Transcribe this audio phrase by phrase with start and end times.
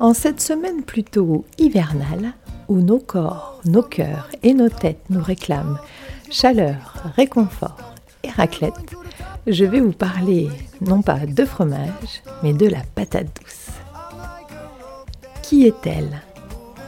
[0.00, 2.32] En cette semaine plutôt hivernale,
[2.68, 5.78] où nos corps, nos cœurs et nos têtes nous réclament
[6.30, 7.76] chaleur, réconfort
[8.24, 8.94] et raclette,
[9.46, 10.48] je vais vous parler
[10.80, 13.68] non pas de fromage, mais de la patate douce.
[15.42, 16.22] Qui est-elle?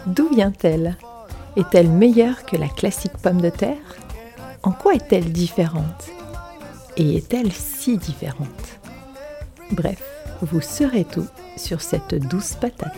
[0.07, 0.97] D'où vient-elle?
[1.57, 3.77] Est-elle meilleure que la classique pomme de terre?
[4.63, 6.09] En quoi est-elle différente?
[6.97, 8.81] Et est-elle si différente?
[9.71, 10.03] Bref,
[10.41, 12.97] vous saurez tout sur cette douce patate.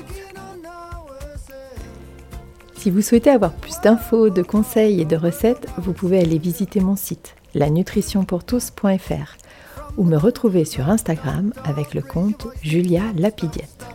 [2.77, 6.81] Si vous souhaitez avoir plus d'infos, de conseils et de recettes, vous pouvez aller visiter
[6.81, 9.37] mon site lanutritionpourtous.fr
[9.97, 13.87] ou me retrouver sur Instagram avec le compte Julia Lapidiette.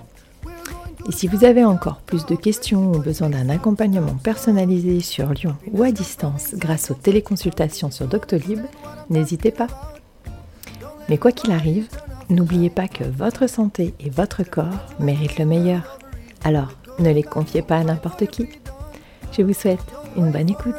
[1.08, 5.56] Et si vous avez encore plus de questions ou besoin d'un accompagnement personnalisé sur Lyon
[5.72, 8.60] ou à distance grâce aux téléconsultations sur Doctolib,
[9.10, 9.68] n'hésitez pas.
[11.10, 11.88] Mais quoi qu'il arrive,
[12.30, 15.98] N'oubliez pas que votre santé et votre corps méritent le meilleur.
[16.44, 18.48] Alors, ne les confiez pas à n'importe qui.
[19.32, 19.80] Je vous souhaite
[20.16, 20.76] une bonne écoute.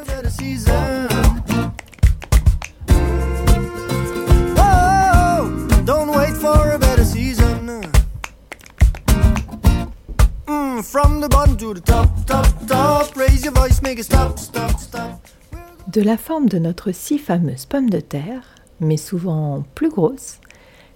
[15.88, 20.38] De la forme de notre si fameuse pomme de terre, mais souvent plus grosse,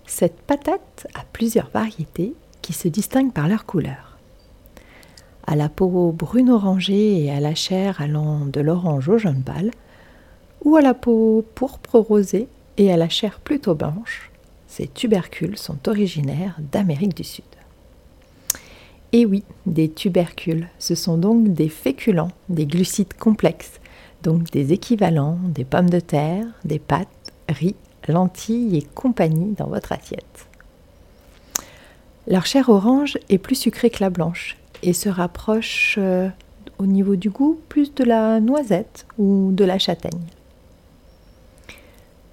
[0.07, 4.19] cette patate a plusieurs variétés qui se distinguent par leur couleur.
[5.47, 9.71] À la peau brune orangée et à la chair allant de l'orange au jaune pâle,
[10.65, 12.49] ou à la peau pourpre rosée
[12.79, 14.31] et à la chair plutôt blanche,
[14.67, 17.45] ces tubercules sont originaires d'Amérique du Sud.
[19.13, 23.79] Et oui, des tubercules, ce sont donc des féculents, des glucides complexes,
[24.23, 27.09] donc des équivalents des pommes de terre, des pâtes,
[27.49, 27.77] riz
[28.09, 30.47] lentilles et compagnie dans votre assiette.
[32.27, 36.29] Leur chair orange est plus sucrée que la blanche et se rapproche euh,
[36.79, 40.27] au niveau du goût plus de la noisette ou de la châtaigne.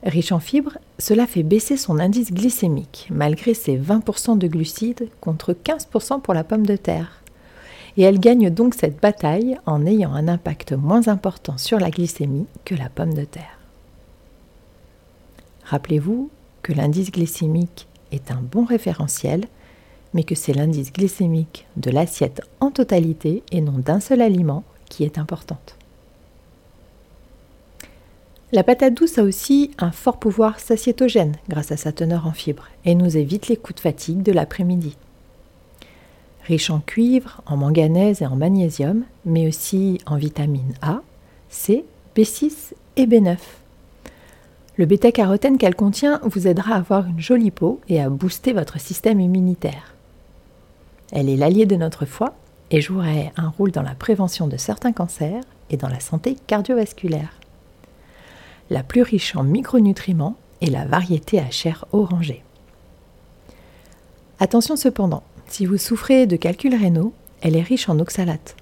[0.03, 5.53] Riche en fibres, cela fait baisser son indice glycémique malgré ses 20% de glucides contre
[5.53, 7.21] 15% pour la pomme de terre.
[7.97, 12.47] Et elle gagne donc cette bataille en ayant un impact moins important sur la glycémie
[12.65, 13.60] que la pomme de terre.
[15.71, 16.29] Rappelez-vous
[16.63, 19.45] que l'indice glycémique est un bon référentiel,
[20.13, 25.05] mais que c'est l'indice glycémique de l'assiette en totalité et non d'un seul aliment qui
[25.05, 25.77] est importante.
[28.51, 32.67] La patate douce a aussi un fort pouvoir satiétogène grâce à sa teneur en fibres
[32.83, 34.97] et nous évite les coups de fatigue de l'après-midi.
[36.43, 41.01] Riche en cuivre, en manganèse et en magnésium, mais aussi en vitamines A,
[41.47, 43.37] C, B6 et B9.
[44.81, 48.79] Le bêta-carotène qu'elle contient vous aidera à avoir une jolie peau et à booster votre
[48.79, 49.93] système immunitaire.
[51.11, 52.33] Elle est l'allié de notre foie
[52.71, 57.31] et jouerait un rôle dans la prévention de certains cancers et dans la santé cardiovasculaire.
[58.71, 62.43] La plus riche en micronutriments est la variété à chair orangée.
[64.39, 68.55] Attention cependant, si vous souffrez de calculs rénaux, elle est riche en oxalates.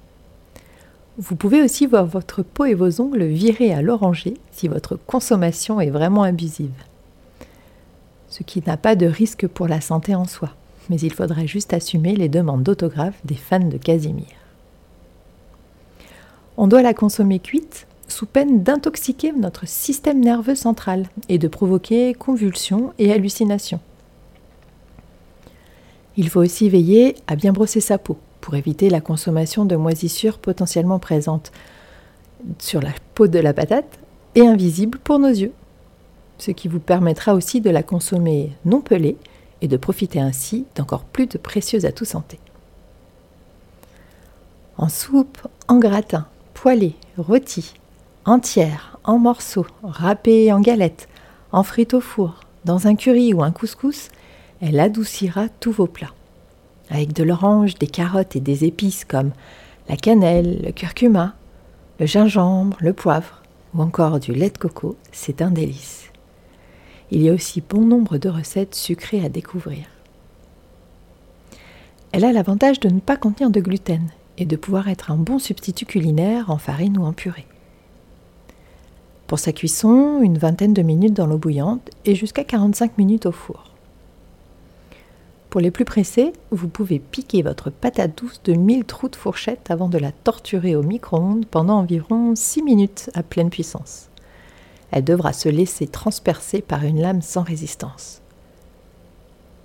[1.22, 5.82] Vous pouvez aussi voir votre peau et vos ongles virer à l'oranger si votre consommation
[5.82, 6.72] est vraiment abusive.
[8.30, 10.52] Ce qui n'a pas de risque pour la santé en soi,
[10.90, 14.28] mais il faudrait juste assumer les demandes d'autographe des fans de Casimir.
[16.56, 22.14] On doit la consommer cuite sous peine d'intoxiquer notre système nerveux central et de provoquer
[22.14, 23.82] convulsions et hallucinations.
[26.16, 30.38] Il faut aussi veiller à bien brosser sa peau pour éviter la consommation de moisissures
[30.38, 31.52] potentiellement présentes
[32.60, 34.00] sur la peau de la patate
[34.36, 35.54] et invisibles pour nos yeux,
[36.38, 39.18] ce qui vous permettra aussi de la consommer non pelée
[39.62, 42.40] et de profiter ainsi d'encore plus de précieux atouts santé.
[44.78, 47.74] En soupe, en gratin, poêlée, rôti,
[48.24, 51.10] entière, en morceaux, râpée en galettes,
[51.52, 54.10] en frites au four, dans un curry ou un couscous,
[54.62, 56.14] elle adoucira tous vos plats
[56.90, 59.32] avec de l'orange, des carottes et des épices comme
[59.88, 61.36] la cannelle, le curcuma,
[62.00, 63.42] le gingembre, le poivre
[63.74, 66.12] ou encore du lait de coco, c'est un délice.
[67.12, 69.86] Il y a aussi bon nombre de recettes sucrées à découvrir.
[72.12, 75.38] Elle a l'avantage de ne pas contenir de gluten et de pouvoir être un bon
[75.38, 77.46] substitut culinaire en farine ou en purée.
[79.28, 83.32] Pour sa cuisson, une vingtaine de minutes dans l'eau bouillante et jusqu'à 45 minutes au
[83.32, 83.69] four.
[85.50, 89.72] Pour les plus pressés, vous pouvez piquer votre patate douce de 1000 trous de fourchette
[89.72, 94.10] avant de la torturer au micro-ondes pendant environ 6 minutes à pleine puissance.
[94.92, 98.22] Elle devra se laisser transpercer par une lame sans résistance.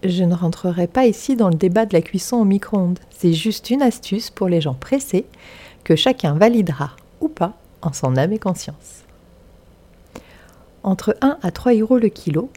[0.02, 2.98] Je ne rentrerai pas ici dans le débat de la cuisson au micro-ondes.
[3.10, 5.26] C'est juste une astuce pour les gens pressés
[5.82, 7.52] que chacun validera ou pas
[7.82, 9.04] en son âme et conscience.
[10.82, 12.50] Entre 1 à 3 euros le kilo,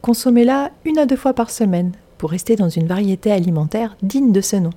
[0.00, 4.40] consommez-la une à deux fois par semaine pour rester dans une variété alimentaire digne de
[4.40, 4.70] ce nom.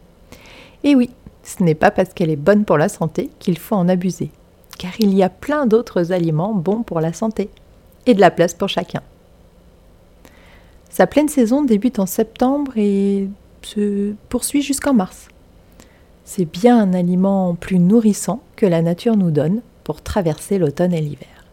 [0.83, 1.09] Et oui,
[1.43, 4.31] ce n'est pas parce qu'elle est bonne pour la santé qu'il faut en abuser,
[4.77, 7.49] car il y a plein d'autres aliments bons pour la santé,
[8.05, 9.01] et de la place pour chacun.
[10.89, 13.29] Sa pleine saison débute en septembre et
[13.61, 15.27] se poursuit jusqu'en mars.
[16.25, 21.01] C'est bien un aliment plus nourrissant que la nature nous donne pour traverser l'automne et
[21.01, 21.45] l'hiver.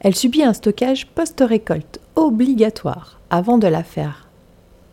[0.00, 4.28] Elle subit un stockage post-récolte obligatoire avant de la faire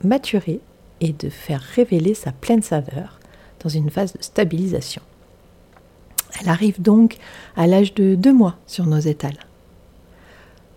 [0.04, 0.60] maturer
[1.02, 3.20] et de faire révéler sa pleine saveur
[3.64, 5.02] dans une phase de stabilisation.
[6.40, 7.18] Elle arrive donc
[7.56, 9.40] à l'âge de deux mois sur nos étals.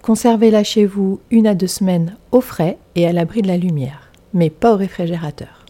[0.03, 4.11] Conservez-la chez vous une à deux semaines au frais et à l'abri de la lumière,
[4.33, 5.67] mais pas au réfrigérateur.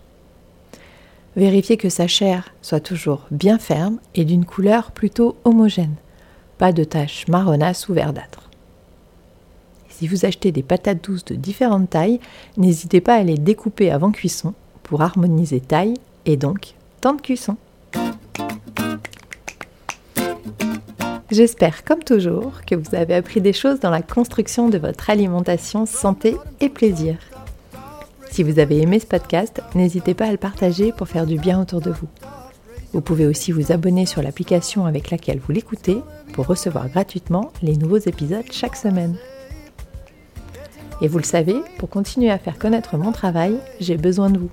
[1.34, 5.94] Vérifiez que sa chair soit toujours bien ferme et d'une couleur plutôt homogène,
[6.56, 8.47] pas de taches marronasses ou verdâtres.
[9.98, 12.20] Si vous achetez des patates douces de différentes tailles,
[12.56, 14.54] n'hésitez pas à les découper avant cuisson
[14.84, 17.56] pour harmoniser taille et donc temps de cuisson.
[21.32, 25.84] J'espère, comme toujours, que vous avez appris des choses dans la construction de votre alimentation
[25.84, 27.16] santé et plaisir.
[28.30, 31.60] Si vous avez aimé ce podcast, n'hésitez pas à le partager pour faire du bien
[31.60, 32.08] autour de vous.
[32.92, 35.98] Vous pouvez aussi vous abonner sur l'application avec laquelle vous l'écoutez
[36.34, 39.16] pour recevoir gratuitement les nouveaux épisodes chaque semaine.
[41.00, 44.50] Et vous le savez, pour continuer à faire connaître mon travail, j'ai besoin de vous.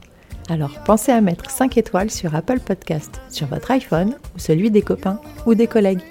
[0.48, 4.84] Alors pensez à mettre 5 étoiles sur Apple Podcast, sur votre iPhone ou celui des
[4.84, 6.04] copains ou des collègues.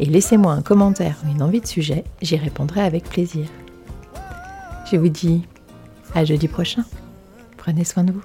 [0.00, 3.46] Et laissez-moi un commentaire ou une envie de sujet, j'y répondrai avec plaisir.
[4.90, 5.46] Je vous dis
[6.14, 6.84] à jeudi prochain.
[7.56, 8.24] Prenez soin de vous.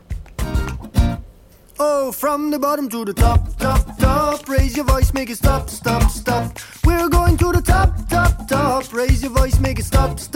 [1.79, 4.49] Oh, from the bottom to the top, top, top.
[4.49, 6.59] Raise your voice, make it stop, stop, stop.
[6.85, 8.93] We're going to the top, top, top.
[8.93, 10.28] Raise your voice, make it stop, stop.